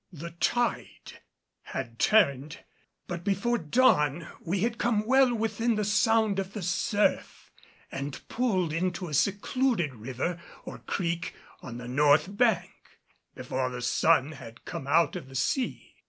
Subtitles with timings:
[0.11, 1.19] The tide
[1.61, 2.63] had turned;
[3.05, 7.51] but before dawn we had come well within the sound of the surf
[7.91, 12.71] and pulled into a secluded river or creek on the north bank,
[13.35, 15.93] before the sun had come out of the sea.